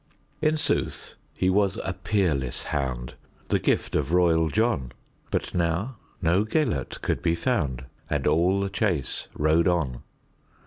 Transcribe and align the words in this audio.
In 0.41 0.57
sooth 0.57 1.13
he 1.31 1.47
was 1.51 1.77
a 1.83 1.93
peerless 1.93 2.63
hound, 2.63 3.13
The 3.49 3.59
gift 3.59 3.95
of 3.95 4.13
royal 4.13 4.49
John; 4.49 4.93
But 5.29 5.53
now 5.53 5.97
no 6.23 6.43
Gêlert 6.43 7.01
could 7.01 7.21
be 7.21 7.35
found, 7.35 7.85
And 8.09 8.25
all 8.25 8.61
the 8.61 8.69
chase 8.71 9.27
rode 9.35 9.67
on. 9.67 10.01